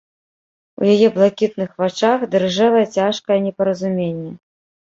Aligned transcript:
У 0.81 0.87
яе 0.93 1.09
блакітных 1.17 1.69
вачах 1.83 2.19
дрыжэла 2.37 2.81
цяжкае 2.97 3.39
непаразуменне. 3.47 4.31